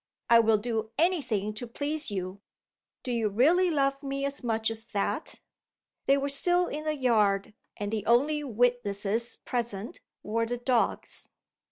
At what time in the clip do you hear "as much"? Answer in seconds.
4.25-4.71